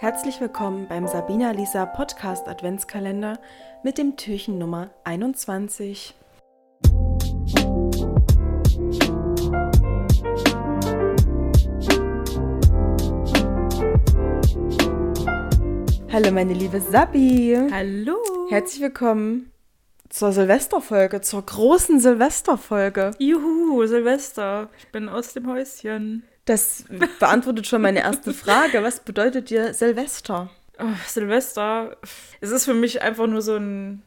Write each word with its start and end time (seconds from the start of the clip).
Herzlich 0.00 0.40
willkommen 0.40 0.86
beim 0.86 1.08
Sabina 1.08 1.50
Lisa 1.50 1.84
Podcast 1.84 2.46
Adventskalender 2.46 3.40
mit 3.82 3.98
dem 3.98 4.16
Türchen 4.16 4.56
Nummer 4.56 4.90
21. 5.02 6.14
Hallo 16.12 16.30
meine 16.30 16.54
liebe 16.54 16.80
Sabi. 16.80 17.58
Hallo. 17.68 18.18
Herzlich 18.50 18.80
willkommen 18.80 19.50
zur 20.10 20.30
Silvesterfolge, 20.30 21.22
zur 21.22 21.42
großen 21.42 21.98
Silvesterfolge. 21.98 23.10
Juhu, 23.18 23.84
Silvester. 23.86 24.70
Ich 24.78 24.92
bin 24.92 25.08
aus 25.08 25.34
dem 25.34 25.48
Häuschen. 25.48 26.22
Das 26.48 26.84
beantwortet 27.18 27.66
schon 27.66 27.82
meine 27.82 28.00
erste 28.00 28.32
Frage. 28.32 28.82
Was 28.82 29.00
bedeutet 29.00 29.50
dir 29.50 29.74
Silvester? 29.74 30.48
Oh, 30.78 30.84
Silvester, 31.06 31.96
es 32.40 32.50
ist 32.50 32.64
für 32.64 32.72
mich 32.72 33.02
einfach 33.02 33.26
nur 33.26 33.42
so 33.42 33.56
ein, 33.56 34.02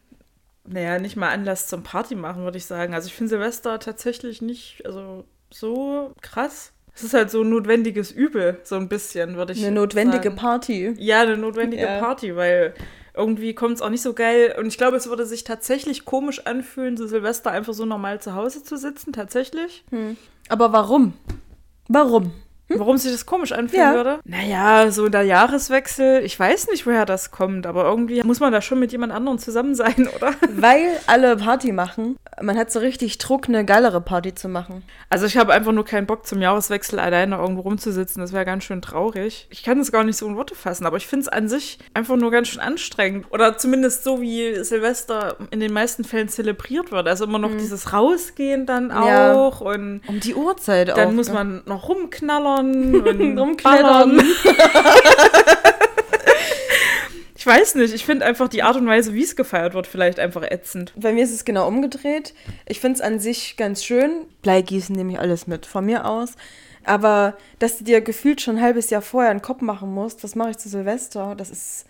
naja, 0.65 0.97
nicht 0.97 1.15
mal 1.17 1.29
Anlass 1.29 1.67
zum 1.67 1.83
Party 1.83 2.15
machen, 2.15 2.43
würde 2.43 2.57
ich 2.57 2.65
sagen. 2.65 2.95
Also 2.95 3.07
ich 3.07 3.13
finde 3.13 3.29
Silvester 3.29 3.77
tatsächlich 3.79 4.41
nicht, 4.41 4.81
also 4.85 5.25
so 5.51 6.13
krass. 6.21 6.71
Es 6.95 7.03
ist 7.03 7.13
halt 7.13 7.29
so 7.29 7.43
ein 7.43 7.49
notwendiges 7.49 8.11
Übel, 8.11 8.59
so 8.63 8.75
ein 8.75 8.89
bisschen, 8.89 9.35
würde 9.35 9.53
ich 9.53 9.63
Eine 9.63 9.75
notwendige 9.75 10.29
sagen. 10.29 10.35
Party. 10.35 10.95
Ja, 10.97 11.21
eine 11.21 11.37
notwendige 11.37 11.83
Ja. 11.83 11.99
Party, 11.99 12.35
weil 12.35 12.73
irgendwie 13.13 13.53
kommt 13.53 13.75
es 13.75 13.81
auch 13.81 13.89
nicht 13.89 14.01
so 14.01 14.13
geil. 14.13 14.55
Und 14.57 14.65
ich 14.67 14.77
glaube, 14.77 14.97
es 14.97 15.07
würde 15.07 15.25
sich 15.25 15.43
tatsächlich 15.43 16.05
komisch 16.05 16.45
anfühlen, 16.47 16.97
so 16.97 17.05
Silvester 17.05 17.51
einfach 17.51 17.73
so 17.73 17.85
normal 17.85 18.19
zu 18.19 18.33
Hause 18.33 18.63
zu 18.63 18.77
sitzen, 18.77 19.13
tatsächlich. 19.13 19.83
Aber 20.49 20.73
warum? 20.73 21.13
Warum? 21.93 22.31
Warum 22.77 22.97
sich 22.97 23.11
das 23.11 23.25
komisch 23.25 23.51
anfühlen 23.51 23.83
Ja. 23.83 23.93
würde? 23.95 24.19
Naja, 24.25 24.91
so 24.91 25.09
der 25.09 25.23
Jahreswechsel, 25.23 26.23
ich 26.23 26.39
weiß 26.39 26.67
nicht, 26.69 26.85
woher 26.87 27.05
das 27.05 27.31
kommt, 27.31 27.65
aber 27.67 27.83
irgendwie 27.85 28.21
muss 28.23 28.39
man 28.39 28.51
da 28.51 28.61
schon 28.61 28.79
mit 28.79 28.91
jemand 28.91 29.13
anderem 29.13 29.37
zusammen 29.37 29.75
sein, 29.75 30.07
oder? 30.15 30.33
Weil 30.55 30.87
alle 31.07 31.37
Party 31.37 31.71
machen. 31.71 32.17
Man 32.41 32.57
hat 32.57 32.71
so 32.71 32.79
richtig 32.79 33.17
Druck, 33.17 33.47
eine 33.47 33.65
geilere 33.65 34.01
Party 34.01 34.33
zu 34.33 34.47
machen. 34.49 34.83
Also 35.09 35.25
ich 35.25 35.37
habe 35.37 35.53
einfach 35.53 35.71
nur 35.71 35.85
keinen 35.85 36.07
Bock, 36.07 36.25
zum 36.25 36.41
Jahreswechsel 36.41 36.99
alleine 36.99 37.35
irgendwo 37.37 37.61
rumzusitzen. 37.61 38.21
Das 38.21 38.33
wäre 38.33 38.45
ganz 38.45 38.63
schön 38.63 38.81
traurig. 38.81 39.47
Ich 39.49 39.63
kann 39.63 39.77
das 39.77 39.91
gar 39.91 40.03
nicht 40.03 40.17
so 40.17 40.27
in 40.27 40.35
Worte 40.35 40.55
fassen, 40.55 40.85
aber 40.85 40.97
ich 40.97 41.05
finde 41.07 41.23
es 41.23 41.27
an 41.27 41.47
sich 41.49 41.77
einfach 41.93 42.15
nur 42.15 42.31
ganz 42.31 42.47
schön 42.47 42.61
anstrengend. 42.61 43.25
Oder 43.31 43.57
zumindest 43.57 44.03
so, 44.03 44.21
wie 44.21 44.63
Silvester 44.63 45.37
in 45.51 45.59
den 45.59 45.73
meisten 45.73 46.03
Fällen 46.03 46.29
zelebriert 46.29 46.91
wird. 46.91 47.07
Also 47.07 47.25
immer 47.25 47.39
noch 47.39 47.51
dieses 47.51 47.93
Rausgehen 47.93 48.65
dann 48.65 48.85
Mhm. 48.85 48.91
Ja. 48.91 49.33
auch 49.35 49.61
und 49.61 50.01
Um 50.07 50.19
die 50.19 50.33
Uhrzeit 50.35 50.89
auch. 50.91 50.95
dann 50.95 51.15
muss 51.15 51.27
ne? 51.27 51.33
man 51.35 51.61
noch 51.65 51.87
rumknallern 51.87 52.60
und 52.61 53.37
Rumklettern. 53.37 54.21
Ich 57.41 57.47
weiß 57.47 57.73
nicht, 57.73 57.91
ich 57.95 58.05
finde 58.05 58.23
einfach 58.23 58.49
die 58.49 58.61
Art 58.61 58.75
und 58.75 58.85
Weise, 58.85 59.15
wie 59.15 59.23
es 59.23 59.35
gefeiert 59.35 59.73
wird, 59.73 59.87
vielleicht 59.87 60.19
einfach 60.19 60.43
ätzend. 60.43 60.93
Bei 60.95 61.11
mir 61.11 61.23
ist 61.23 61.33
es 61.33 61.43
genau 61.43 61.67
umgedreht. 61.67 62.35
Ich 62.67 62.79
finde 62.79 62.97
es 62.97 63.01
an 63.01 63.19
sich 63.19 63.57
ganz 63.57 63.83
schön. 63.83 64.11
Bleigießen 64.43 64.95
nehme 64.95 65.13
ich 65.13 65.19
alles 65.19 65.47
mit, 65.47 65.65
von 65.65 65.83
mir 65.83 66.05
aus. 66.05 66.35
Aber 66.83 67.35
dass 67.57 67.79
du 67.79 67.83
dir 67.83 68.01
gefühlt 68.01 68.41
schon 68.41 68.57
ein 68.57 68.61
halbes 68.61 68.91
Jahr 68.91 69.01
vorher 69.01 69.31
einen 69.31 69.41
Kopf 69.41 69.61
machen 69.61 69.91
musst, 69.91 70.23
was 70.23 70.35
mache 70.35 70.51
ich 70.51 70.59
zu 70.59 70.69
Silvester, 70.69 71.33
das 71.35 71.49
ist 71.49 71.85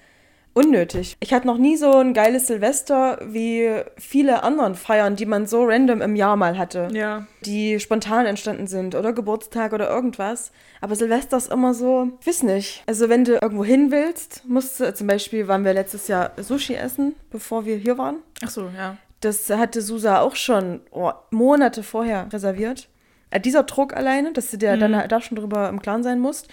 unnötig. 0.53 1.15
Ich 1.19 1.33
hatte 1.33 1.47
noch 1.47 1.57
nie 1.57 1.77
so 1.77 1.97
ein 1.97 2.13
geiles 2.13 2.47
Silvester 2.47 3.19
wie 3.23 3.81
viele 3.97 4.43
anderen 4.43 4.75
Feiern, 4.75 5.15
die 5.15 5.25
man 5.25 5.47
so 5.47 5.63
random 5.63 6.01
im 6.01 6.15
Jahr 6.15 6.35
mal 6.35 6.57
hatte. 6.57 6.89
Ja. 6.91 7.25
die 7.45 7.79
spontan 7.79 8.25
entstanden 8.25 8.67
sind 8.67 8.95
oder 8.95 9.13
Geburtstag 9.13 9.73
oder 9.73 9.89
irgendwas. 9.89 10.51
Aber 10.79 10.95
Silvester 10.95 11.37
ist 11.37 11.51
immer 11.51 11.73
so, 11.73 12.11
ich 12.19 12.27
weiß 12.27 12.43
nicht. 12.43 12.83
Also 12.87 13.09
wenn 13.09 13.23
du 13.23 13.33
irgendwo 13.41 13.63
hin 13.63 13.91
willst, 13.91 14.43
musst 14.47 14.79
du, 14.79 14.93
zum 14.93 15.07
Beispiel 15.07 15.47
waren 15.47 15.63
wir 15.63 15.73
letztes 15.73 16.07
Jahr 16.07 16.31
Sushi 16.37 16.75
essen, 16.75 17.15
bevor 17.29 17.65
wir 17.65 17.77
hier 17.77 17.97
waren. 17.97 18.17
Ach 18.43 18.49
so, 18.49 18.69
ja. 18.75 18.97
Das 19.21 19.49
hatte 19.49 19.81
Susa 19.81 20.21
auch 20.21 20.35
schon 20.35 20.81
oh, 20.91 21.11
Monate 21.29 21.83
vorher 21.83 22.27
reserviert. 22.33 22.89
Äh, 23.29 23.39
dieser 23.39 23.63
Druck 23.63 23.95
alleine, 23.95 24.33
dass 24.33 24.51
du 24.51 24.57
dir 24.57 24.77
dann 24.77 24.95
halt 24.95 25.11
da 25.11 25.21
schon 25.21 25.37
drüber 25.37 25.69
im 25.69 25.81
Klaren 25.81 26.03
sein 26.03 26.19
musst. 26.19 26.47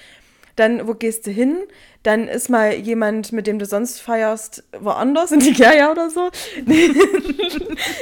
Dann, 0.58 0.88
wo 0.88 0.94
gehst 0.94 1.26
du 1.26 1.30
hin? 1.30 1.56
Dann 2.02 2.26
ist 2.26 2.48
mal 2.48 2.74
jemand, 2.74 3.32
mit 3.32 3.46
dem 3.46 3.58
du 3.58 3.66
sonst 3.66 4.00
feierst, 4.00 4.64
woanders, 4.80 5.30
in 5.30 5.38
Nigeria 5.38 5.90
oder 5.90 6.10
so. 6.10 6.30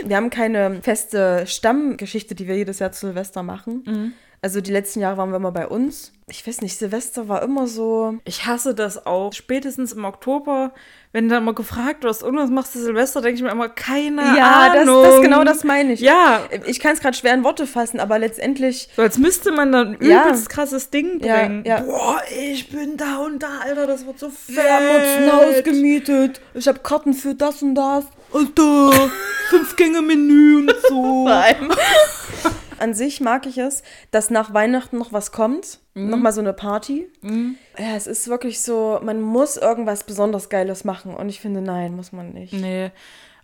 wir 0.04 0.16
haben 0.16 0.30
keine 0.30 0.80
feste 0.82 1.46
Stammgeschichte, 1.46 2.34
die 2.34 2.48
wir 2.48 2.56
jedes 2.56 2.78
Jahr 2.78 2.92
zu 2.92 3.06
Silvester 3.06 3.42
machen. 3.42 4.14
Also 4.46 4.60
die 4.60 4.70
letzten 4.70 5.00
Jahre 5.00 5.16
waren 5.16 5.30
wir 5.30 5.38
immer 5.38 5.50
bei 5.50 5.66
uns. 5.66 6.12
Ich 6.28 6.46
weiß 6.46 6.60
nicht, 6.60 6.78
Silvester 6.78 7.26
war 7.28 7.42
immer 7.42 7.66
so. 7.66 8.14
Ich 8.24 8.46
hasse 8.46 8.76
das 8.76 9.04
auch. 9.04 9.32
Spätestens 9.32 9.92
im 9.92 10.04
Oktober, 10.04 10.72
wenn 11.10 11.28
du 11.28 11.34
dann 11.34 11.44
mal 11.44 11.52
gefragt 11.52 12.04
wirst, 12.04 12.22
und 12.22 12.36
was 12.36 12.48
machst 12.48 12.72
du 12.76 12.78
Silvester, 12.78 13.20
denke 13.22 13.38
ich 13.38 13.42
mir 13.42 13.50
immer, 13.50 13.68
keine 13.68 14.22
ja, 14.38 14.68
das, 14.72 14.82
Ahnung. 14.86 15.02
das 15.02 15.20
genau 15.20 15.42
das 15.42 15.64
meine 15.64 15.94
ich. 15.94 16.00
Ja, 16.00 16.42
Ich 16.66 16.78
kann 16.78 16.92
es 16.92 17.00
gerade 17.00 17.16
schwer 17.16 17.34
in 17.34 17.42
Worte 17.42 17.66
fassen, 17.66 17.98
aber 17.98 18.20
letztendlich 18.20 18.88
so 18.94 19.02
als 19.02 19.18
müsste 19.18 19.50
man 19.50 19.72
dann 19.72 19.96
ein 20.00 20.04
Ja. 20.08 20.22
übelst 20.28 20.48
krasses 20.48 20.90
Ding 20.90 21.18
Ja, 21.24 21.38
bringen. 21.38 21.64
ja. 21.66 21.80
Boah, 21.80 22.22
ich 22.40 22.68
bin 22.68 22.96
da 22.96 23.16
und 23.24 23.42
da, 23.42 23.48
Alter, 23.64 23.88
das 23.88 24.06
wird 24.06 24.20
so 24.20 24.30
fett. 24.30 24.54
Wir 24.58 24.72
haben 24.76 24.86
uns 24.86 25.06
ein 25.16 25.32
Haus 25.32 25.64
gemietet. 25.64 26.40
Ich 26.54 26.68
habe 26.68 26.78
Karten 26.78 27.14
für 27.14 27.34
das 27.34 27.62
und 27.62 27.74
das. 27.74 28.04
Alter, 28.32 28.92
Fünf-Gänge-Menü 29.50 30.58
und 30.58 30.72
so. 30.88 31.28
An 32.78 32.94
sich 32.94 33.20
mag 33.20 33.46
ich 33.46 33.58
es, 33.58 33.82
dass 34.10 34.30
nach 34.30 34.52
Weihnachten 34.54 34.98
noch 34.98 35.12
was 35.12 35.32
kommt. 35.32 35.80
Nochmal 35.94 36.32
so 36.32 36.42
eine 36.42 36.52
Party. 36.52 37.08
Ja, 37.78 37.96
es 37.96 38.06
ist 38.06 38.28
wirklich 38.28 38.60
so, 38.60 39.00
man 39.02 39.22
muss 39.22 39.56
irgendwas 39.56 40.04
besonders 40.04 40.50
Geiles 40.50 40.84
machen. 40.84 41.14
Und 41.14 41.30
ich 41.30 41.40
finde, 41.40 41.62
nein, 41.62 41.96
muss 41.96 42.12
man 42.12 42.34
nicht. 42.34 42.52
Nee. 42.52 42.90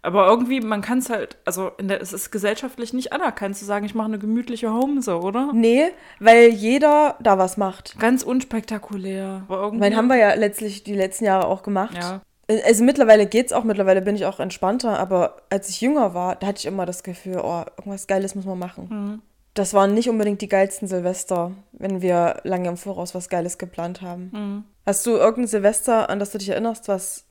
Aber 0.02 0.26
irgendwie, 0.26 0.60
man 0.60 0.82
kann 0.82 0.98
es 0.98 1.08
halt, 1.08 1.38
also 1.44 1.70
in 1.78 1.86
der, 1.86 2.00
es 2.00 2.12
ist 2.12 2.32
gesellschaftlich 2.32 2.92
nicht 2.92 3.12
anerkannt 3.12 3.56
zu 3.56 3.64
sagen, 3.64 3.86
ich 3.86 3.94
mache 3.94 4.08
eine 4.08 4.18
gemütliche 4.18 4.72
Home 4.72 5.00
so, 5.00 5.20
oder? 5.20 5.52
Nee, 5.54 5.92
weil 6.18 6.48
jeder 6.48 7.16
da 7.20 7.38
was 7.38 7.56
macht. 7.56 7.98
Ganz 8.00 8.24
unspektakulär. 8.24 9.44
Aber 9.46 9.62
irgendwie, 9.62 9.84
Weil 9.84 9.96
haben 9.96 10.08
wir 10.08 10.16
ja 10.16 10.34
letztlich 10.34 10.82
die 10.82 10.94
letzten 10.94 11.24
Jahre 11.24 11.46
auch 11.46 11.62
gemacht. 11.62 11.96
Ja. 11.96 12.20
Also 12.48 12.84
mittlerweile 12.84 13.26
geht's 13.26 13.52
auch, 13.52 13.64
mittlerweile 13.64 14.02
bin 14.02 14.16
ich 14.16 14.26
auch 14.26 14.40
entspannter, 14.40 14.98
aber 14.98 15.42
als 15.48 15.68
ich 15.68 15.80
jünger 15.80 16.12
war, 16.12 16.36
da 16.36 16.48
hatte 16.48 16.58
ich 16.58 16.66
immer 16.66 16.86
das 16.86 17.02
Gefühl, 17.02 17.40
oh, 17.42 17.64
irgendwas 17.78 18.06
Geiles 18.06 18.34
muss 18.34 18.44
man 18.44 18.58
machen. 18.58 19.22
Das 19.54 19.74
waren 19.74 19.94
nicht 19.94 20.08
unbedingt 20.08 20.40
die 20.40 20.48
geilsten 20.48 20.88
Silvester, 20.88 21.52
wenn 21.72 22.02
wir 22.02 22.40
lange 22.42 22.68
im 22.68 22.76
Voraus 22.76 23.14
was 23.14 23.28
Geiles 23.28 23.58
geplant 23.58 24.02
haben. 24.02 24.64
Hast 24.84 25.06
du 25.06 25.10
irgendein 25.12 25.46
Silvester, 25.46 26.10
an 26.10 26.18
das 26.18 26.30
du 26.32 26.38
dich 26.38 26.48
erinnerst, 26.48 26.88
was 26.88 27.26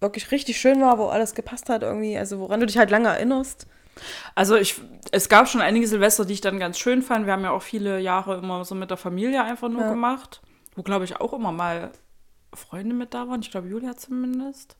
wirklich 0.00 0.30
richtig 0.30 0.58
schön 0.58 0.80
war, 0.80 0.98
wo 0.98 1.06
alles 1.06 1.34
gepasst 1.34 1.68
hat 1.68 1.82
irgendwie, 1.82 2.16
also 2.16 2.38
woran 2.40 2.60
du 2.60 2.66
dich 2.66 2.78
halt 2.78 2.90
lange 2.90 3.08
erinnerst? 3.08 3.66
Also 4.34 4.56
ich, 4.56 4.80
es 5.12 5.28
gab 5.28 5.48
schon 5.48 5.60
einige 5.60 5.86
Silvester, 5.86 6.24
die 6.24 6.32
ich 6.32 6.40
dann 6.40 6.58
ganz 6.58 6.78
schön 6.78 7.02
fand. 7.02 7.26
Wir 7.26 7.32
haben 7.34 7.44
ja 7.44 7.50
auch 7.50 7.62
viele 7.62 8.00
Jahre 8.00 8.38
immer 8.38 8.64
so 8.64 8.74
mit 8.74 8.90
der 8.90 8.96
Familie 8.96 9.42
einfach 9.44 9.68
nur 9.68 9.82
Ja. 9.82 9.90
gemacht. 9.90 10.40
Wo, 10.74 10.82
glaube 10.82 11.04
ich, 11.04 11.20
auch 11.20 11.32
immer 11.32 11.52
mal 11.52 11.90
Freunde 12.56 12.94
mit 12.94 13.14
da 13.14 13.28
waren. 13.28 13.40
Ich 13.40 13.50
glaube, 13.50 13.68
Julia 13.68 13.96
zumindest. 13.96 14.76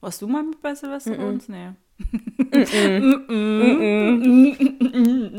Warst 0.00 0.22
du 0.22 0.28
mal 0.28 0.44
mit 0.44 0.62
bei 0.62 0.74
Silvester 0.74 1.16
bei 1.16 1.26
uns? 1.26 1.48
Nee. 1.48 1.70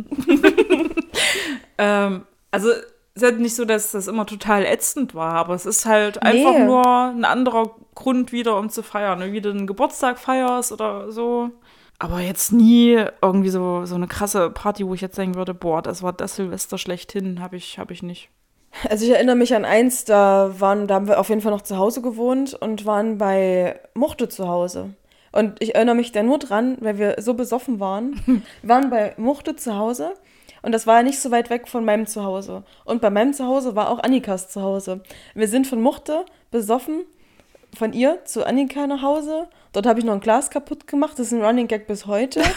ähm, 1.78 2.24
also 2.52 2.70
es 2.70 2.84
ist 3.16 3.24
halt 3.24 3.40
nicht 3.40 3.56
so, 3.56 3.66
dass 3.66 3.92
das 3.92 4.08
immer 4.08 4.26
total 4.26 4.66
ätzend 4.66 5.16
war, 5.16 5.34
aber 5.36 5.54
es 5.54 5.66
ist 5.66 5.86
halt 5.86 6.22
einfach 6.24 6.54
Nee. 6.54 6.66
nur 6.66 6.86
ein 6.86 7.26
anderer 7.26 7.76
Grund 7.96 8.32
wieder, 8.32 8.58
um 8.58 8.70
zu 8.70 8.84
feiern. 8.84 9.32
Wie 9.32 9.42
du 9.42 9.50
einen 9.50 9.68
Geburtstag 9.68 10.20
feierst 10.20 10.72
oder 10.72 11.12
so. 11.12 11.52
Aber 11.98 12.22
jetzt 12.22 12.54
nie 12.54 13.04
irgendwie 13.22 13.50
so, 13.50 13.86
so 13.86 13.96
eine 13.96 14.08
krasse 14.08 14.50
Party, 14.52 14.88
wo 14.88 14.94
ich 14.94 15.02
jetzt 15.02 15.18
denken 15.18 15.36
würde, 15.36 15.54
boah, 15.54 15.82
das 15.82 16.02
war 16.02 16.14
das 16.14 16.38
Silvester 16.38 16.78
schlechthin, 16.78 17.42
habe 17.42 17.58
ich, 17.58 17.78
hab 17.78 17.92
ich 17.92 18.04
nicht. 18.04 18.30
Also 18.90 19.06
ich 19.06 19.12
erinnere 19.12 19.36
mich 19.36 19.56
an 19.56 19.66
eins, 19.66 20.06
da 20.06 20.54
waren, 20.60 20.88
da 20.88 20.96
haben 20.96 21.08
wir 21.08 21.20
auf 21.20 21.30
jeden 21.30 21.42
Fall 21.42 21.52
noch 21.52 21.62
zu 21.62 21.78
Hause 21.78 22.02
gewohnt 22.02 22.54
und 22.54 22.86
waren 22.86 23.18
bei 23.18 23.80
Muchte 23.94 24.30
zu 24.30 24.48
Hause. 24.48 24.94
Und 25.32 25.62
ich 25.62 25.76
erinnere 25.76 25.96
mich 25.96 26.12
da 26.12 26.24
nur 26.24 26.40
dran, 26.40 26.78
weil 26.80 26.98
wir 26.98 27.16
so 27.20 27.34
besoffen 27.34 27.80
waren. 27.80 28.20
Wir 28.62 28.70
waren 28.70 28.90
bei 28.90 29.14
Muchte 29.18 29.56
zu 29.56 29.78
Hause 29.78 30.14
und 30.62 30.72
das 30.72 30.88
war 30.88 30.98
ja 30.98 31.04
nicht 31.04 31.20
so 31.20 31.32
weit 31.32 31.50
weg 31.50 31.68
von 31.68 31.86
meinem 31.86 32.08
Zuhause. 32.08 32.64
Und 32.84 33.02
bei 33.02 33.10
meinem 33.10 33.34
Zuhause 33.34 33.76
war 33.76 33.90
auch 33.90 34.00
Annikas 34.00 34.50
Zuhause. 34.50 35.02
Wir 35.36 35.48
sind 35.48 35.68
von 35.68 35.82
Muchte 35.82 36.26
besoffen 36.52 37.06
von 37.78 37.94
ihr 37.94 38.26
zu 38.26 38.46
Annika 38.46 38.88
nach 38.88 39.02
Hause. 39.02 39.48
Dort 39.74 39.86
habe 39.86 40.00
ich 40.00 40.06
noch 40.06 40.14
ein 40.14 40.20
Glas 40.20 40.50
kaputt 40.50 40.88
gemacht. 40.88 41.14
Das 41.14 41.28
ist 41.28 41.34
ein 41.34 41.44
Running 41.44 41.68
Gag 41.68 41.88
bis 41.88 42.06
heute. 42.06 42.42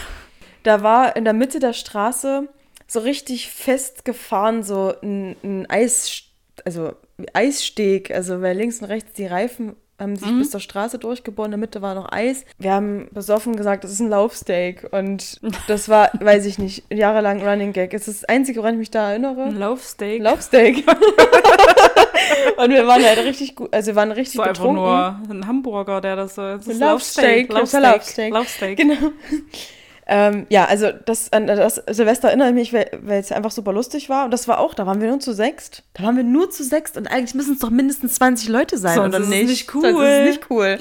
Da 0.63 0.81
war 0.81 1.17
in 1.17 1.25
der 1.25 1.33
Mitte 1.33 1.59
der 1.59 1.73
Straße 1.73 2.47
so 2.87 2.99
richtig 2.99 3.49
festgefahren, 3.49 4.63
so 4.63 4.93
ein, 5.01 5.35
ein 5.43 5.69
Eis, 5.69 6.23
also 6.65 6.93
Eissteg, 7.33 8.11
also 8.11 8.41
weil 8.41 8.57
links 8.57 8.79
und 8.81 8.85
rechts 8.85 9.13
die 9.13 9.25
Reifen 9.25 9.75
haben 9.99 10.15
sich 10.15 10.27
bis 10.37 10.51
zur 10.51 10.59
Straße 10.59 10.99
durchgeboren, 10.99 11.47
in 11.47 11.51
der 11.51 11.59
Mitte 11.59 11.81
war 11.81 11.95
noch 11.95 12.11
Eis. 12.11 12.45
Wir 12.57 12.73
haben 12.73 13.07
besoffen 13.11 13.55
gesagt, 13.55 13.83
das 13.83 13.91
ist 13.91 13.99
ein 13.99 14.09
Laufsteak. 14.09 14.87
Und 14.91 15.39
das 15.67 15.89
war, 15.89 16.11
weiß 16.19 16.45
ich 16.45 16.59
nicht, 16.59 16.83
jahrelang 16.91 17.47
Running 17.47 17.73
Gag. 17.73 17.93
Es 17.93 18.07
ist 18.07 18.23
das 18.23 18.29
Einzige, 18.29 18.59
woran 18.59 18.73
ich 18.73 18.79
mich 18.79 18.91
da 18.91 19.11
erinnere. 19.11 19.43
Ein 19.43 19.57
Laufsteak. 19.57 20.21
Laufsteak. 20.21 20.85
und 22.57 22.69
wir 22.69 22.87
waren 22.87 23.03
halt 23.03 23.19
richtig 23.19 23.55
gut, 23.55 23.73
also 23.73 23.87
wir 23.87 23.95
waren 23.95 24.11
richtig 24.11 24.35
so 24.35 24.41
einfach 24.41 24.63
betrunken. 24.63 24.83
nur 24.83 25.19
ein 25.29 25.47
Hamburger, 25.47 26.01
der 26.01 26.15
das 26.15 26.35
so. 26.35 26.41
Das 26.41 26.67
Laufsteak, 26.67 27.51
Laufsteak. 27.51 27.81
Laufsteak. 27.81 28.33
Laufsteak. 28.33 28.33
Laufsteak. 28.33 28.77
Genau. 28.77 29.11
Ähm, 30.05 30.47
ja, 30.49 30.65
also 30.65 30.91
das, 30.91 31.31
an 31.31 31.47
das 31.47 31.75
Silvester 31.87 32.27
erinnere 32.27 32.49
ich 32.49 32.71
mich, 32.71 32.73
weil 32.73 33.19
es 33.19 33.31
einfach 33.31 33.51
super 33.51 33.71
lustig 33.71 34.09
war. 34.09 34.25
Und 34.25 34.31
das 34.31 34.47
war 34.47 34.59
auch, 34.59 34.73
da 34.73 34.85
waren 34.85 34.99
wir 34.99 35.07
nur 35.07 35.19
zu 35.19 35.33
sechst. 35.33 35.83
Da 35.93 36.03
waren 36.03 36.17
wir 36.17 36.23
nur 36.23 36.49
zu 36.49 36.63
sechst 36.63 36.97
und 36.97 37.07
eigentlich 37.07 37.35
müssen 37.35 37.53
es 37.53 37.59
doch 37.59 37.69
mindestens 37.69 38.15
20 38.15 38.49
Leute 38.49 38.77
sein, 38.77 38.95
Sonst 38.95 39.15
oder 39.15 39.19
ist 39.19 39.23
es 39.25 39.29
nicht? 39.29 39.47
nicht 39.47 39.67
ist 39.69 39.75
cool. 39.75 40.03
es 40.03 40.29
nicht 40.29 40.49
cool. 40.49 40.77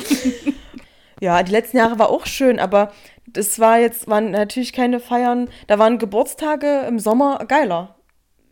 ja, 1.21 1.43
die 1.43 1.53
letzten 1.53 1.77
Jahre 1.77 1.99
war 1.99 2.11
auch 2.11 2.27
schön, 2.27 2.59
aber 2.59 2.93
das 3.27 3.59
war 3.61 3.79
jetzt, 3.79 4.09
waren 4.09 4.33
natürlich 4.33 4.73
keine 4.73 4.99
Feiern, 4.99 5.49
da 5.69 5.79
waren 5.79 5.99
Geburtstage 5.99 6.85
im 6.89 6.99
Sommer 6.99 7.45
geiler. 7.47 7.97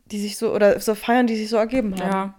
Die 0.07 0.21
sich 0.21 0.39
so, 0.39 0.53
oder 0.53 0.81
so 0.81 0.95
Feiern, 0.97 1.27
die 1.29 1.37
sich 1.37 1.49
so 1.49 1.57
ergeben 1.57 1.95
haben. 2.01 2.11
Ja. 2.11 2.35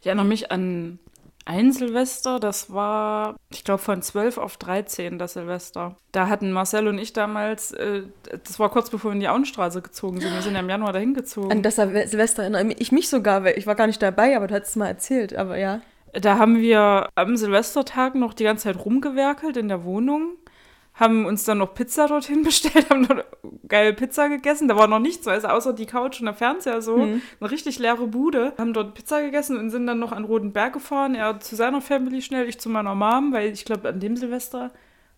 Ich 0.00 0.06
erinnere 0.06 0.26
mich 0.26 0.52
an 0.52 1.00
ein 1.46 1.72
Silvester, 1.72 2.38
das 2.40 2.72
war, 2.72 3.36
ich 3.50 3.64
glaube, 3.64 3.82
von 3.82 4.02
12 4.02 4.36
auf 4.36 4.56
13 4.58 5.18
das 5.18 5.32
Silvester. 5.34 5.96
Da 6.12 6.28
hatten 6.28 6.52
Marcel 6.52 6.88
und 6.88 6.98
ich 6.98 7.12
damals, 7.12 7.72
äh, 7.72 8.02
das 8.44 8.58
war 8.58 8.68
kurz 8.70 8.90
bevor 8.90 9.10
wir 9.10 9.14
in 9.14 9.20
die 9.20 9.28
Auenstraße 9.28 9.80
gezogen 9.80 10.20
sind. 10.20 10.32
Wir 10.34 10.42
sind 10.42 10.54
ja 10.54 10.60
im 10.60 10.68
Januar 10.68 10.92
dahin 10.92 11.14
gezogen. 11.14 11.50
An 11.52 11.62
das 11.62 11.78
Sil- 11.78 12.06
Silvester 12.06 12.42
erinnere 12.42 12.74
ich 12.78 12.92
mich 12.92 13.08
sogar, 13.08 13.44
weil 13.44 13.56
ich 13.56 13.66
war 13.66 13.74
gar 13.76 13.86
nicht 13.86 14.02
dabei, 14.02 14.36
aber 14.36 14.48
du 14.48 14.54
hattest 14.54 14.70
es 14.72 14.76
mal 14.76 14.88
erzählt, 14.88 15.34
aber 15.36 15.56
ja. 15.56 15.80
Da 16.12 16.38
haben 16.38 16.58
wir 16.58 17.08
am 17.14 17.36
Silvestertag 17.36 18.14
noch 18.14 18.32
die 18.34 18.44
ganze 18.44 18.64
Zeit 18.64 18.84
rumgewerkelt 18.84 19.56
in 19.56 19.68
der 19.68 19.84
Wohnung, 19.84 20.32
haben 20.96 21.26
uns 21.26 21.44
dann 21.44 21.58
noch 21.58 21.74
Pizza 21.74 22.08
dorthin 22.08 22.42
bestellt, 22.44 22.90
haben 22.90 23.02
noch 23.02 23.22
geil 23.68 23.92
Pizza 23.92 24.28
gegessen. 24.28 24.66
Da 24.66 24.76
war 24.76 24.88
noch 24.88 24.98
nichts, 24.98 25.28
also 25.28 25.48
außer 25.48 25.72
die 25.72 25.86
Couch 25.86 26.20
und 26.20 26.26
der 26.26 26.34
Fernseher 26.34 26.82
so. 26.82 26.96
Eine 26.96 27.20
richtig 27.40 27.78
leere 27.78 28.06
Bude. 28.06 28.54
Haben 28.58 28.72
dort 28.72 28.94
Pizza 28.94 29.20
gegessen 29.20 29.58
und 29.58 29.70
sind 29.70 29.86
dann 29.86 29.98
noch 29.98 30.12
an 30.12 30.24
Roten 30.24 30.52
Berg 30.52 30.72
gefahren. 30.72 31.14
Er 31.14 31.38
zu 31.38 31.54
seiner 31.54 31.80
Family 31.80 32.22
schnell, 32.22 32.48
ich 32.48 32.58
zu 32.58 32.68
meiner 32.68 32.94
Mom, 32.94 33.32
weil 33.32 33.52
ich 33.52 33.64
glaube, 33.64 33.88
an 33.90 34.00
dem 34.00 34.16
Silvester 34.16 34.72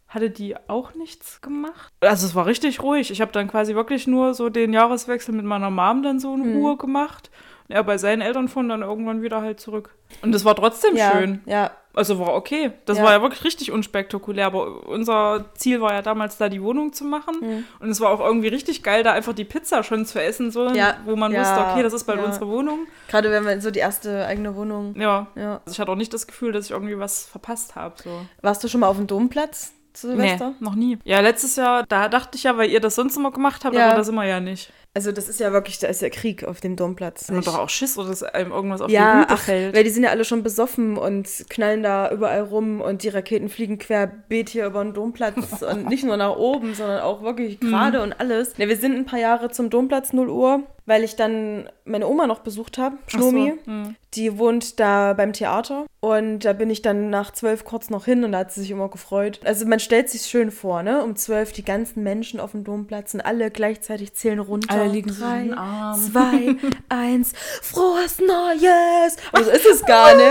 hatte 0.09 0.31
die 0.31 0.57
auch 0.69 0.95
nichts 0.95 1.41
gemacht. 1.43 1.93
Also 2.01 2.27
es 2.27 2.35
war 2.35 2.47
richtig 2.47 2.83
ruhig. 2.83 3.11
Ich 3.11 3.21
habe 3.21 3.31
dann 3.31 3.47
quasi 3.47 3.75
wirklich 3.75 4.07
nur 4.07 4.35
so 4.35 4.49
den 4.49 4.73
Jahreswechsel 4.73 5.35
mit 5.35 5.45
meiner 5.45 5.71
Mom 5.71 6.03
dann 6.03 6.19
so 6.19 6.35
in 6.35 6.57
Ruhe 6.57 6.77
gemacht. 6.77 7.31
Und 7.69 7.75
er 7.75 7.85
bei 7.85 7.99
seinen 7.99 8.23
Eltern 8.23 8.49
von 8.49 8.69
dann 8.69 8.81
irgendwann 8.81 9.23
wieder 9.23 9.43
halt 9.43 9.61
zurück. 9.61 9.95
Und 10.23 10.35
es 10.35 10.47
war 10.47 10.57
trotzdem 10.57 10.97
ja, 10.97 11.13
schön. 11.13 11.43
Ja, 11.45 11.71
Also 11.99 12.19
war 12.19 12.35
okay. 12.35 12.71
Das 12.87 12.99
Ja. 12.99 13.05
war 13.05 13.13
ja 13.13 13.21
wirklich 13.23 13.45
richtig 13.45 13.73
unspektakulär. 13.73 14.47
Aber 14.47 14.87
unser 14.89 15.47
Ziel 15.55 15.81
war 15.81 15.93
ja 15.93 16.01
damals, 16.03 16.39
da 16.39 16.49
die 16.49 16.63
Wohnung 16.63 16.93
zu 16.93 17.05
machen. 17.05 17.37
Mhm. 17.41 17.65
Und 17.81 17.91
es 17.91 18.01
war 18.01 18.11
auch 18.11 18.21
irgendwie 18.21 18.49
richtig 18.49 18.83
geil, 18.83 19.03
da 19.03 19.13
einfach 19.13 19.35
die 19.35 19.45
Pizza 19.45 19.83
schon 19.83 20.07
zu 20.07 20.23
essen, 20.23 20.51
so, 20.51 20.69
Ja. 20.69 20.97
wo 21.05 21.17
man 21.17 21.33
Ja. 21.33 21.41
wusste, 21.41 21.59
okay, 21.73 21.83
das 21.83 21.93
ist 21.93 22.05
bald 22.05 22.25
unsere 22.25 22.49
Wohnung. 22.49 22.87
gerade 23.09 23.31
wenn 23.31 23.45
man 23.45 23.61
so 23.61 23.71
die 23.71 23.81
erste 23.81 24.25
eigene 24.27 24.55
Wohnung. 24.55 24.95
Ja. 24.99 25.27
Ja. 25.35 25.55
Also 25.67 25.73
ich 25.73 25.81
hatte 25.81 25.91
auch 25.91 25.97
nicht 25.97 26.15
das 26.15 26.27
Gefühl, 26.27 26.53
dass 26.53 26.67
ich 26.67 26.71
irgendwie 26.71 26.99
was 26.99 27.27
verpasst 27.27 27.75
habe. 27.77 27.95
So. 28.03 28.11
Warst 28.43 28.63
du 28.65 28.69
schon 28.69 28.81
mal 28.81 28.87
auf 28.89 28.97
dem 28.97 29.07
Domplatz 29.07 29.73
zu 29.93 30.09
Silvester? 30.09 30.51
Nee, 30.51 30.55
noch 30.61 30.75
nie. 30.77 30.99
Ja, 31.05 31.21
letztes 31.21 31.57
Jahr, 31.57 31.85
da 31.89 32.09
dachte 32.09 32.37
ich 32.37 32.45
ja, 32.45 32.57
weil 32.57 32.71
ihr 32.71 32.81
das 32.81 32.95
sonst 32.95 33.17
immer 33.17 33.31
gemacht 33.33 33.65
habt, 33.65 33.75
Ja. 33.75 33.89
aber 33.89 33.97
da 33.97 34.05
sind 34.05 34.15
wir 34.15 34.25
ja 34.25 34.39
nicht. 34.41 34.71
Also 34.99 35.13
das 35.13 35.29
ist 35.29 35.39
ja 35.39 35.53
wirklich, 35.53 35.79
da 35.79 35.87
ist 35.87 36.03
ja 36.03 36.09
Krieg 36.11 36.43
auf 36.43 36.61
dem 36.61 36.75
Domplatz. 36.75 37.29
Hat 37.29 37.31
man 37.37 37.45
doch 37.45 37.57
auch 37.57 37.69
Schiss 37.69 37.97
oder 37.97 38.09
dass 38.09 38.25
einem 38.25 38.51
irgendwas 38.51 38.81
auf 38.81 38.89
die 38.89 38.95
ja, 38.95 39.21
Route 39.21 39.35
ach, 39.35 39.39
fällt. 39.39 39.77
weil 39.77 39.85
die 39.85 39.91
sind 39.91 40.03
ja 40.03 40.11
alle 40.11 40.25
schon 40.25 40.43
besoffen 40.43 40.97
und 40.97 41.29
knallen 41.49 41.85
da 41.85 42.11
überall 42.11 42.41
rum 42.43 42.81
und 42.81 43.05
die 43.05 43.09
Raketen 43.09 43.49
fliegen 43.49 43.79
querbeet 43.79 44.49
hier 44.49 44.67
über 44.67 44.83
den 44.83 44.95
Domplatz 44.95 45.63
und 45.63 45.89
nicht 45.89 46.03
nur 46.03 46.17
nach 46.17 46.35
oben, 46.35 46.75
sondern 46.75 46.99
auch 47.01 47.23
wirklich 47.23 47.61
Mhm. 47.61 47.69
gerade 47.69 48.03
und 48.03 48.19
alles. 48.19 48.55
Ja, 48.57 48.67
wir 48.67 48.77
sind 48.77 48.97
ein 48.97 49.05
paar 49.07 49.21
Jahre 49.21 49.51
zum 49.53 49.71
Domplatz 49.71 50.13
0 50.13 50.29
Uhr, 50.29 50.63
weil 50.89 51.05
ich 51.05 51.17
dann 51.17 51.69
meine 51.85 52.09
Oma 52.09 52.27
noch 52.27 52.41
besucht 52.41 52.79
habe, 52.79 52.97
Ach 53.07 53.11
so, 53.13 53.19
Schnomi. 53.19 53.53
hm. 53.65 53.95
Die 54.15 54.39
wohnt 54.39 54.81
da 54.81 55.13
beim 55.13 55.35
Theater 55.35 55.85
und 56.01 56.41
da 56.41 56.55
bin 56.55 56.71
ich 56.71 56.81
dann 56.81 57.11
nach 57.11 57.31
zwölf 57.33 57.65
kurz 57.67 57.91
noch 57.91 58.07
hin 58.07 58.25
und 58.25 58.33
da 58.33 58.39
hat 58.39 58.53
sie 58.53 58.63
sich 58.63 58.71
immer 58.71 58.89
gefreut. 58.89 59.41
Also 59.45 59.67
man 59.67 59.81
stellt 59.81 60.09
sich 60.09 60.23
schön 60.23 60.51
vor, 60.51 60.83
ne? 60.83 61.05
Um 61.05 61.15
zwölf 61.15 61.53
die 61.53 61.65
ganzen 61.65 62.03
Menschen 62.03 62.41
auf 62.41 62.53
dem 62.53 62.65
Domplatz 62.65 63.13
und 63.13 63.21
alle 63.21 63.51
gleichzeitig 63.51 64.15
zählen 64.15 64.39
runter. 64.39 64.75
Alle 64.75 64.89
liegen 64.89 65.11
Drei, 65.15 65.43
den 65.43 65.55
Armen. 65.55 66.01
zwei, 66.03 66.57
eins, 66.89 67.33
frohes 67.63 68.19
Neues! 68.19 69.17
Aber 69.33 69.45
so 69.45 69.51
ist 69.51 69.67
es 69.67 69.85
gar 69.85 70.15
nicht. 70.17 70.27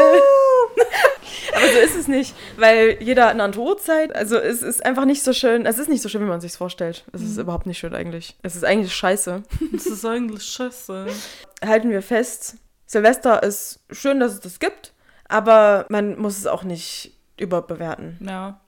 Aber 1.55 1.67
so 1.67 1.79
ist 1.79 1.95
es 1.95 2.07
nicht, 2.07 2.35
weil 2.57 2.97
jeder 3.01 3.25
hat 3.25 3.31
eine 3.31 3.43
andere 3.43 3.61
Uhrzeit. 3.61 4.15
Also 4.15 4.37
es 4.37 4.61
ist 4.61 4.85
einfach 4.85 5.05
nicht 5.05 5.23
so 5.23 5.33
schön. 5.33 5.65
Es 5.65 5.79
ist 5.79 5.89
nicht 5.89 6.01
so 6.01 6.09
schön, 6.09 6.21
wie 6.21 6.25
man 6.27 6.41
sich 6.41 6.53
vorstellt. 6.53 7.03
Es 7.13 7.21
ist 7.21 7.37
überhaupt 7.37 7.65
nicht 7.65 7.79
schön 7.79 7.95
eigentlich. 7.95 8.37
Es 8.43 8.55
ist 8.55 8.63
eigentlich 8.63 8.95
scheiße. 8.95 9.43
Das 9.71 9.85
ist 9.85 10.05
eigentlich 10.05 10.43
scheiße. 10.43 11.07
halten 11.65 11.89
wir 11.89 12.01
fest, 12.01 12.57
Silvester 12.85 13.43
ist 13.43 13.79
schön, 13.91 14.19
dass 14.19 14.33
es 14.33 14.39
das 14.39 14.59
gibt, 14.59 14.93
aber 15.27 15.85
man 15.89 16.17
muss 16.17 16.37
es 16.37 16.47
auch 16.47 16.63
nicht 16.63 17.13
überbewerten. 17.37 18.17
Ja. 18.21 18.59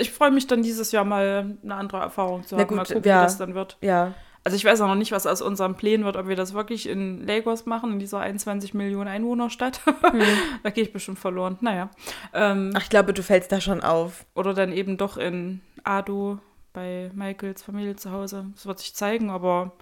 Ich 0.00 0.10
freue 0.10 0.30
mich 0.32 0.46
dann 0.46 0.62
dieses 0.62 0.90
Jahr 0.92 1.04
mal 1.04 1.56
eine 1.62 1.74
andere 1.74 1.98
Erfahrung 1.98 2.44
zu 2.44 2.56
Na 2.56 2.62
haben. 2.62 2.68
gut, 2.68 2.76
mal 2.78 2.84
gucken, 2.86 3.02
ja. 3.04 3.20
wie 3.20 3.24
das 3.24 3.38
dann 3.38 3.54
wird. 3.54 3.76
Ja, 3.80 4.14
Also 4.44 4.56
ich 4.56 4.64
weiß 4.64 4.80
auch 4.82 4.88
noch 4.88 4.94
nicht, 4.94 5.10
was 5.12 5.26
aus 5.26 5.40
unseren 5.40 5.74
Plänen 5.74 6.04
wird, 6.04 6.16
ob 6.16 6.28
wir 6.28 6.36
das 6.36 6.52
wirklich 6.52 6.86
in 6.88 7.26
Lagos 7.26 7.64
machen, 7.64 7.92
in 7.92 7.98
dieser 7.98 8.20
21 8.20 8.74
Millionen 8.74 9.08
Einwohnerstadt. 9.08 9.80
da 10.62 10.70
gehe 10.70 10.84
ich 10.84 10.92
bestimmt 10.92 11.18
verloren. 11.18 11.56
Naja. 11.62 11.88
Ähm, 12.34 12.72
ach, 12.74 12.82
ich 12.82 12.90
glaube, 12.90 13.14
du 13.14 13.22
fällst 13.22 13.50
da 13.52 13.60
schon 13.60 13.82
auf. 13.82 14.26
oder 14.34 14.52
dann 14.52 14.72
eben 14.72 14.96
doch 14.98 15.16
in 15.16 15.60
Ado 15.82 16.38
bei 16.74 17.10
Michaels 17.14 17.62
Familie 17.62 17.96
zu 17.96 18.10
Hause. 18.10 18.46
Das 18.54 18.66
wird 18.66 18.78
sich 18.80 18.94
zeigen, 18.94 19.30
aber 19.30 19.72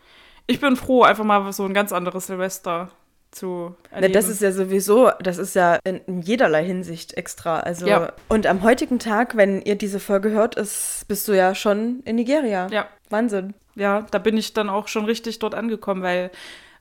ich 0.47 0.61
bin 0.61 0.77
froh, 0.77 1.03
einfach 1.03 1.25
mal 1.25 1.53
so 1.53 1.65
ein 1.65 1.75
ganz 1.75 1.93
anderes 1.93 2.27
Silvester 2.29 2.91
zu 3.31 3.75
Na, 3.91 3.97
erleben. 3.97 4.13
das 4.13 4.29
ist 4.29 4.43
ja 4.43 4.53
sowieso, 4.53 5.11
das 5.21 5.39
ist 5.39 5.55
ja 5.55 5.79
in, 5.85 5.97
in 6.07 6.21
jederlei 6.21 6.65
Hinsicht 6.67 7.15
extra. 7.15 7.61
Also 7.61 7.87
Ja. 7.87 8.13
und 8.29 8.47
am 8.47 8.63
heutigen 8.63 8.99
Tag, 8.99 9.37
wenn 9.39 9.63
ihr 9.63 9.75
diese 9.75 10.01
Folge 10.01 10.31
hört, 10.33 10.55
ist, 10.57 11.07
bist 11.09 11.27
du 11.29 11.33
ja 11.33 11.55
schon 11.55 12.01
in 12.05 12.17
Nigeria. 12.17 12.67
ja, 12.71 12.87
Wahnsinn. 13.13 13.55
ja, 13.75 14.07
da 14.11 14.19
bin 14.19 14.37
ich 14.37 14.53
dann 14.55 14.69
auch 14.69 14.89
schon 14.89 15.05
richtig 15.05 15.39
dort 15.39 15.55
angekommen, 15.55 16.03
weil 16.03 16.31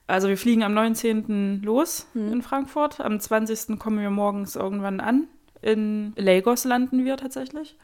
also 0.06 0.28
wir 0.28 0.36
fliegen 0.36 0.62
am 0.62 0.74
19. 0.74 1.62
los 1.62 2.08
Hm. 2.12 2.32
in 2.32 2.42
Frankfurt. 2.42 3.00
Am 3.00 3.20
20. 3.20 3.78
kommen 3.78 4.00
wir 4.00 4.10
morgens 4.10 4.56
irgendwann 4.56 5.00
an. 5.00 5.28
In 5.62 6.12
Lagos 6.16 6.64
landen 6.64 7.04
wir 7.04 7.16
tatsächlich. 7.16 7.76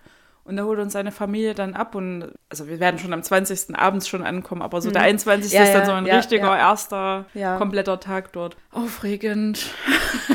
Und 0.48 0.56
da 0.56 0.64
holt 0.64 0.78
uns 0.78 0.94
seine 0.94 1.12
Familie 1.12 1.54
dann 1.54 1.74
ab 1.74 1.94
und 1.94 2.32
also 2.48 2.68
wir 2.68 2.80
werden 2.80 2.98
schon 2.98 3.12
am 3.12 3.22
20. 3.22 3.76
abends 3.76 4.08
schon 4.08 4.22
ankommen, 4.22 4.62
aber 4.62 4.80
so 4.80 4.90
der 4.90 5.02
21. 5.02 5.52
Hm. 5.52 5.58
Ja, 5.58 5.64
ist 5.64 5.72
dann 5.74 5.82
ja, 5.82 5.86
so 5.86 5.92
ein 5.92 6.06
ja, 6.06 6.16
richtiger 6.16 6.56
erster 6.56 7.26
kompletter 7.58 8.00
Tag 8.00 8.32
dort. 8.32 8.56
Aufregend. 8.72 9.66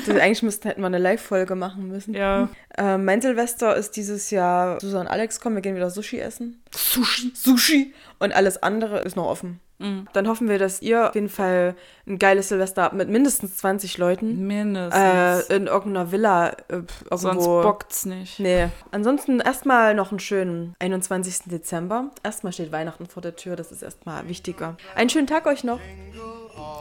Das, 0.05 0.15
eigentlich 0.15 0.43
müssten 0.43 0.67
hätten 0.67 0.81
wir 0.81 0.88
eine 0.88 0.99
Live-Folge 0.99 1.55
machen 1.55 1.88
müssen. 1.88 2.13
Ja. 2.13 2.49
Ähm, 2.77 3.05
mein 3.05 3.21
Silvester 3.21 3.75
ist 3.75 3.95
dieses 3.95 4.29
Jahr 4.29 4.79
Susan 4.79 5.01
und 5.01 5.07
Alex 5.07 5.39
kommen, 5.39 5.55
wir 5.55 5.61
gehen 5.61 5.75
wieder 5.75 5.89
Sushi 5.89 6.19
essen. 6.19 6.61
Sushi. 6.71 7.31
Sushi. 7.33 7.93
Und 8.19 8.35
alles 8.35 8.61
andere 8.61 8.99
ist 8.99 9.15
noch 9.15 9.25
offen. 9.25 9.59
Mhm. 9.83 10.07
Dann 10.13 10.27
hoffen 10.27 10.47
wir, 10.49 10.57
dass 10.57 10.81
ihr 10.81 11.09
auf 11.09 11.15
jeden 11.15 11.29
Fall 11.29 11.75
ein 12.07 12.17
geiles 12.19 12.49
Silvester 12.49 12.83
habt 12.83 12.95
mit 12.95 13.09
mindestens 13.09 13.57
20 13.57 13.97
Leuten. 13.97 14.47
Mindestens. 14.47 15.49
Äh, 15.49 15.55
in 15.55 15.67
irgendeiner 15.67 16.11
Villa 16.11 16.49
äh, 16.69 16.81
pf, 16.81 17.03
Sonst 17.11 17.23
irgendwo. 17.25 17.61
bockt's 17.61 18.05
nicht. 18.05 18.39
Nee. 18.39 18.69
Ansonsten 18.91 19.39
erstmal 19.39 19.93
noch 19.93 20.11
einen 20.11 20.19
schönen 20.19 20.75
21. 20.79 21.43
Dezember. 21.45 22.11
Erstmal 22.23 22.53
steht 22.53 22.71
Weihnachten 22.71 23.05
vor 23.05 23.21
der 23.21 23.35
Tür, 23.35 23.55
das 23.55 23.71
ist 23.71 23.83
erstmal 23.83 24.27
wichtiger. 24.27 24.77
Einen 24.95 25.09
schönen 25.09 25.27
Tag 25.27 25.45
euch 25.45 25.63
noch. 25.63 25.79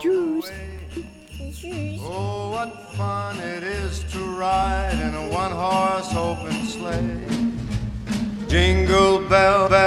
Tschüss. 0.01 0.51
Oh, 2.05 2.51
what 2.53 2.73
fun 2.97 3.37
it 3.39 3.63
is 3.63 4.01
to 4.13 4.19
ride 4.39 4.99
in 5.01 5.15
a 5.15 5.29
one 5.35 5.53
horse 5.55 6.15
open 6.17 6.53
sleigh. 6.67 7.21
Jingle 8.49 9.21
bell, 9.29 9.69
bell. 9.69 9.82